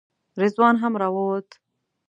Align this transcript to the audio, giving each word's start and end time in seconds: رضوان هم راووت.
رضوان 0.41 0.75
هم 0.83 0.93
راووت. 1.01 1.49